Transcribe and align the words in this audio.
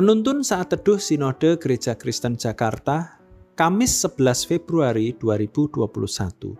Penuntun 0.00 0.40
saat 0.40 0.72
teduh 0.72 0.96
Sinode 0.96 1.60
Gereja 1.60 1.92
Kristen 1.92 2.32
Jakarta, 2.32 3.20
Kamis 3.52 4.00
11 4.00 4.48
Februari 4.48 5.12
2021. 5.12 6.56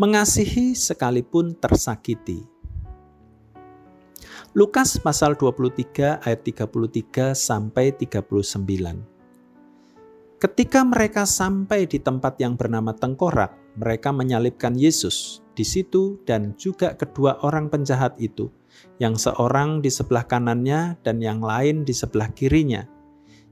Mengasihi 0.00 0.72
sekalipun 0.72 1.60
tersakiti. 1.60 2.40
Lukas 4.56 4.96
pasal 4.96 5.36
23 5.36 6.24
ayat 6.24 6.40
33 6.40 7.36
sampai 7.36 7.92
39. 8.00 9.13
Ketika 10.42 10.82
mereka 10.82 11.24
sampai 11.24 11.86
di 11.86 12.02
tempat 12.02 12.36
yang 12.42 12.58
bernama 12.58 12.92
Tengkorak, 12.92 13.54
mereka 13.78 14.10
menyalibkan 14.10 14.74
Yesus 14.74 15.40
di 15.54 15.62
situ 15.62 16.18
dan 16.26 16.58
juga 16.58 16.98
kedua 16.98 17.38
orang 17.46 17.70
penjahat 17.70 18.18
itu, 18.18 18.50
yang 18.98 19.14
seorang 19.14 19.78
di 19.78 19.90
sebelah 19.90 20.26
kanannya 20.26 20.98
dan 21.06 21.22
yang 21.22 21.38
lain 21.38 21.86
di 21.86 21.94
sebelah 21.94 22.30
kirinya. 22.34 22.82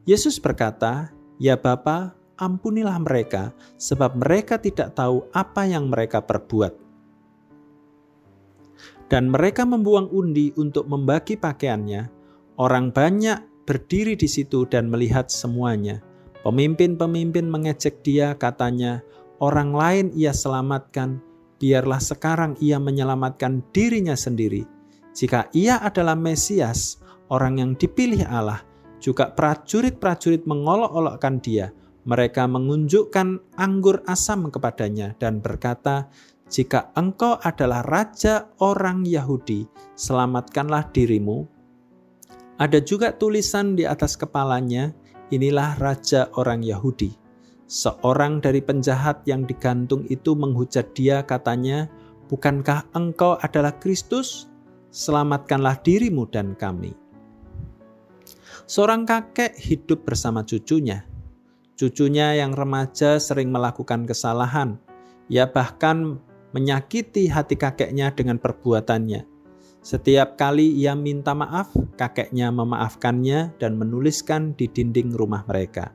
Yesus 0.03 0.43
berkata, 0.43 1.15
"Ya 1.39 1.55
Bapa, 1.55 2.19
ampunilah 2.35 2.99
mereka, 2.99 3.55
sebab 3.79 4.19
mereka 4.19 4.59
tidak 4.59 4.99
tahu 4.99 5.23
apa 5.31 5.63
yang 5.71 5.87
mereka 5.87 6.19
perbuat." 6.19 6.75
Dan 9.07 9.31
mereka 9.31 9.63
membuang 9.63 10.11
undi 10.11 10.51
untuk 10.59 10.91
membagi 10.91 11.39
pakaiannya. 11.39 12.11
Orang 12.59 12.91
banyak 12.91 13.69
berdiri 13.69 14.19
di 14.19 14.27
situ 14.27 14.67
dan 14.67 14.91
melihat 14.91 15.31
semuanya. 15.31 16.03
Pemimpin-pemimpin 16.43 17.47
mengecek 17.47 18.03
dia, 18.03 18.35
katanya, 18.35 19.03
"Orang 19.39 19.75
lain 19.75 20.11
ia 20.15 20.35
selamatkan, 20.35 21.23
biarlah 21.63 22.03
sekarang 22.03 22.59
ia 22.59 22.83
menyelamatkan 22.83 23.63
dirinya 23.71 24.19
sendiri. 24.19 24.67
Jika 25.15 25.47
ia 25.55 25.79
adalah 25.79 26.19
Mesias, 26.19 26.99
orang 27.31 27.63
yang 27.63 27.79
dipilih 27.79 28.27
Allah, 28.27 28.67
juga 28.99 29.31
prajurit-prajurit 29.31 30.43
mengolok-olokkan 30.43 31.39
dia. 31.39 31.71
Mereka 32.03 32.51
mengunjukkan 32.51 33.55
anggur 33.55 34.03
asam 34.11 34.51
kepadanya 34.51 35.15
dan 35.23 35.39
berkata, 35.39 36.11
"Jika 36.51 36.91
engkau 36.99 37.39
adalah 37.39 37.87
raja 37.87 38.51
orang 38.59 39.07
Yahudi, 39.07 39.71
selamatkanlah 39.95 40.91
dirimu." 40.91 41.47
Ada 42.63 42.79
juga 42.79 43.11
tulisan 43.11 43.75
di 43.75 43.83
atas 43.83 44.15
kepalanya, 44.15 44.95
Inilah 45.33 45.81
raja 45.81 46.29
orang 46.37 46.61
Yahudi. 46.61 47.17
Seorang 47.65 48.45
dari 48.45 48.61
penjahat 48.61 49.25
yang 49.25 49.49
digantung 49.49 50.05
itu 50.13 50.37
menghujat 50.37 50.93
dia 50.93 51.25
katanya, 51.25 51.89
Bukankah 52.29 52.85
engkau 52.93 53.41
adalah 53.41 53.73
Kristus? 53.81 54.53
Selamatkanlah 54.93 55.81
dirimu 55.81 56.29
dan 56.29 56.53
kami. 56.53 56.93
Seorang 58.69 59.09
kakek 59.09 59.57
hidup 59.57 60.05
bersama 60.05 60.45
cucunya. 60.45 61.09
Cucunya 61.81 62.37
yang 62.37 62.53
remaja 62.53 63.17
sering 63.17 63.49
melakukan 63.49 64.05
kesalahan. 64.05 64.77
Ia 65.33 65.49
bahkan 65.49 66.21
menyakiti 66.53 67.25
hati 67.33 67.57
kakeknya 67.57 68.13
dengan 68.13 68.37
perbuatannya. 68.37 69.32
Setiap 69.83 70.39
kali 70.39 70.79
ia 70.79 70.95
minta 70.95 71.35
maaf, 71.35 71.75
kakeknya 71.99 72.55
memaafkannya 72.55 73.59
dan 73.59 73.75
menuliskan 73.75 74.55
di 74.55 74.71
dinding 74.71 75.11
rumah 75.11 75.43
mereka. 75.51 75.91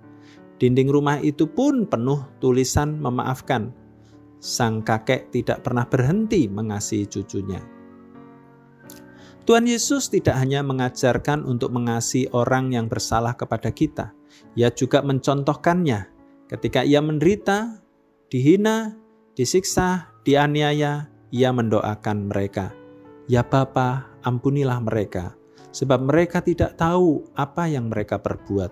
Dinding 0.59 0.91
rumah 0.91 1.23
itu 1.23 1.47
pun 1.47 1.87
penuh 1.87 2.19
tulisan 2.43 2.99
memaafkan. 2.99 3.71
Sang 4.43 4.83
kakek 4.83 5.31
tidak 5.31 5.63
pernah 5.63 5.87
berhenti 5.87 6.51
mengasihi 6.51 7.07
cucunya. 7.07 7.63
Tuhan 9.47 9.63
Yesus 9.63 10.11
tidak 10.11 10.35
hanya 10.35 10.59
mengajarkan 10.59 11.47
untuk 11.47 11.71
mengasihi 11.71 12.27
orang 12.35 12.75
yang 12.75 12.91
bersalah 12.91 13.39
kepada 13.39 13.71
kita, 13.71 14.11
Ia 14.59 14.67
juga 14.75 14.99
mencontohkannya 14.99 16.11
ketika 16.51 16.83
Ia 16.83 16.99
menderita, 16.99 17.79
dihina, 18.27 18.99
disiksa, 19.39 20.11
dianiaya, 20.27 21.07
Ia 21.31 21.55
mendoakan 21.55 22.27
mereka. 22.27 22.75
Ya 23.27 23.43
Bapa, 23.43 24.07
ampunilah 24.23 24.79
mereka, 24.79 25.35
sebab 25.75 25.99
mereka 26.07 26.39
tidak 26.39 26.79
tahu 26.79 27.27
apa 27.35 27.67
yang 27.67 27.91
mereka 27.91 28.15
perbuat. 28.15 28.71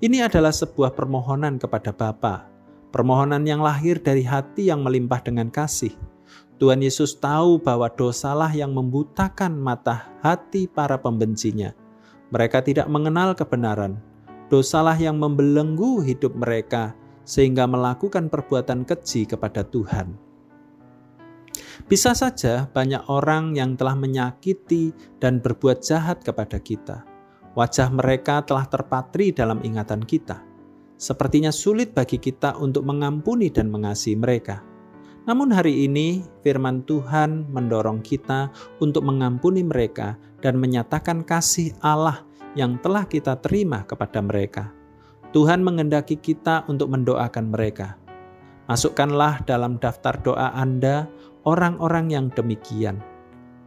Ini 0.00 0.24
adalah 0.24 0.48
sebuah 0.48 0.96
permohonan 0.96 1.60
kepada 1.60 1.92
Bapa, 1.92 2.48
permohonan 2.88 3.44
yang 3.44 3.60
lahir 3.60 4.00
dari 4.00 4.24
hati 4.24 4.72
yang 4.72 4.80
melimpah 4.80 5.20
dengan 5.20 5.52
kasih. 5.52 5.92
Tuhan 6.56 6.80
Yesus 6.80 7.20
tahu 7.20 7.60
bahwa 7.60 7.92
dosalah 7.92 8.48
yang 8.48 8.72
membutakan 8.72 9.60
mata 9.60 10.08
hati 10.24 10.64
para 10.64 10.96
pembencinya. 10.96 11.76
Mereka 12.32 12.64
tidak 12.64 12.88
mengenal 12.88 13.36
kebenaran. 13.36 14.00
Dosalah 14.48 14.96
yang 14.96 15.20
membelenggu 15.20 16.00
hidup 16.00 16.32
mereka 16.32 16.96
sehingga 17.28 17.68
melakukan 17.68 18.32
perbuatan 18.32 18.88
keji 18.88 19.28
kepada 19.28 19.68
Tuhan. 19.68 20.25
Bisa 21.84 22.16
saja 22.16 22.64
banyak 22.72 23.04
orang 23.12 23.52
yang 23.52 23.76
telah 23.76 23.92
menyakiti 23.92 24.96
dan 25.20 25.44
berbuat 25.44 25.84
jahat 25.84 26.24
kepada 26.24 26.56
kita. 26.56 27.04
Wajah 27.52 27.92
mereka 27.92 28.40
telah 28.40 28.64
terpatri 28.64 29.36
dalam 29.36 29.60
ingatan 29.60 30.00
kita. 30.00 30.40
Sepertinya 30.96 31.52
sulit 31.52 31.92
bagi 31.92 32.16
kita 32.16 32.56
untuk 32.56 32.88
mengampuni 32.88 33.52
dan 33.52 33.68
mengasihi 33.68 34.16
mereka. 34.16 34.64
Namun 35.28 35.52
hari 35.52 35.84
ini 35.84 36.24
firman 36.40 36.86
Tuhan 36.88 37.52
mendorong 37.52 38.00
kita 38.00 38.48
untuk 38.80 39.04
mengampuni 39.04 39.60
mereka 39.60 40.16
dan 40.40 40.56
menyatakan 40.56 41.26
kasih 41.26 41.76
Allah 41.84 42.24
yang 42.56 42.80
telah 42.80 43.04
kita 43.04 43.36
terima 43.44 43.84
kepada 43.84 44.24
mereka. 44.24 44.72
Tuhan 45.36 45.60
mengendaki 45.60 46.16
kita 46.16 46.64
untuk 46.70 46.88
mendoakan 46.88 47.52
mereka. 47.52 48.00
Masukkanlah 48.66 49.44
dalam 49.44 49.78
daftar 49.78 50.16
doa 50.18 50.50
Anda 50.56 51.06
orang-orang 51.46 52.10
yang 52.10 52.26
demikian. 52.34 52.98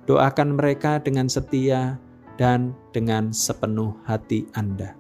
Doakan 0.06 0.59
mereka 0.59 1.00
dengan 1.00 1.31
setia 1.31 1.97
dan 2.35 2.75
dengan 2.91 3.31
sepenuh 3.31 3.95
hati 4.03 4.45
Anda. 4.53 4.94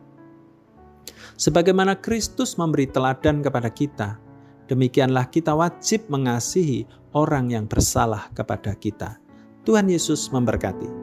Sebagaimana 1.39 1.99
Kristus 1.99 2.55
memberi 2.59 2.87
teladan 2.87 3.39
kepada 3.43 3.71
kita, 3.71 4.19
demikianlah 4.67 5.27
kita 5.31 5.55
wajib 5.55 6.07
mengasihi 6.11 6.83
orang 7.15 7.51
yang 7.51 7.65
bersalah 7.67 8.27
kepada 8.35 8.75
kita. 8.75 9.19
Tuhan 9.63 9.87
Yesus 9.87 10.31
memberkati. 10.31 10.98